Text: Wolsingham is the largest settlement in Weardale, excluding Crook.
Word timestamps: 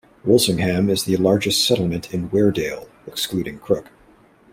Wolsingham 0.25 0.89
is 0.89 1.03
the 1.03 1.15
largest 1.17 1.63
settlement 1.63 2.11
in 2.11 2.29
Weardale, 2.31 2.87
excluding 3.05 3.59
Crook. 3.59 3.91